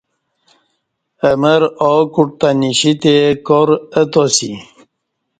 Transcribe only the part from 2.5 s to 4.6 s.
نشی تے کار اتاسی